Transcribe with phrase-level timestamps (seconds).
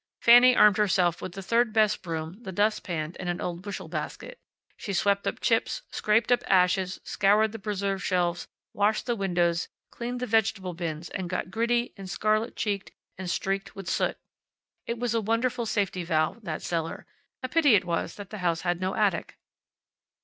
[0.19, 3.87] Fanny armed herself with the third best broom, the dust pan, and an old bushel
[3.87, 4.39] basket.
[4.75, 10.19] She swept up chips, scraped up ashes, scoured the preserve shelves, washed the windows, cleaned
[10.19, 14.17] the vegetable bins, and got gritty, and scarlet cheeked and streaked with soot.
[14.87, 17.05] It was a wonderful safety valve, that cellar.
[17.43, 19.37] A pity it was that the house had no attic.